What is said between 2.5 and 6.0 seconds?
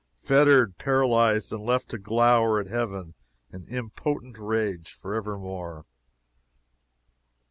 at heaven in impotent rage for evermore!